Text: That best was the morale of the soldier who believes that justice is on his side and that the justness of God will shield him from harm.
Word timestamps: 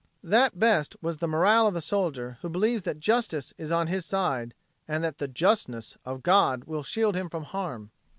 That 0.23 0.57
best 0.57 0.95
was 1.03 1.17
the 1.17 1.27
morale 1.27 1.67
of 1.67 1.75
the 1.75 1.79
soldier 1.79 2.39
who 2.41 2.49
believes 2.49 2.81
that 2.81 2.97
justice 2.99 3.53
is 3.59 3.69
on 3.69 3.85
his 3.85 4.03
side 4.03 4.55
and 4.87 5.03
that 5.03 5.19
the 5.19 5.27
justness 5.27 5.95
of 6.05 6.23
God 6.23 6.63
will 6.63 6.81
shield 6.81 7.15
him 7.15 7.29
from 7.29 7.43
harm. 7.43 7.91